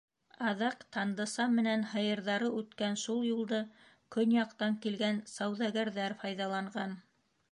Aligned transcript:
Аҙаҡ 0.51 0.79
Тандыса 0.95 1.43
менән 1.57 1.83
һыйырҙары 1.91 2.47
үткән 2.61 2.97
шул 3.03 3.21
юлды 3.27 3.59
көньяҡтан 4.15 4.79
килгән 4.87 5.23
сауҙагәрҙәр 5.35 6.19
файҙаланған. 6.23 6.97